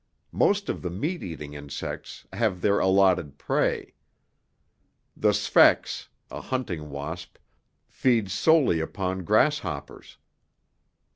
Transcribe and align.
Most 0.31 0.67
of 0.67 0.81
the 0.81 0.89
meat 0.89 1.21
eating 1.21 1.53
insects 1.53 2.25
have 2.33 2.61
their 2.61 2.79
allotted 2.79 3.37
prey. 3.37 3.93
The 5.15 5.29
sphex 5.29 6.07
a 6.31 6.41
hunting 6.41 6.89
wasp 6.89 7.37
feeds 7.87 8.33
solely 8.33 8.79
upon 8.79 9.23
grasshoppers. 9.23 10.17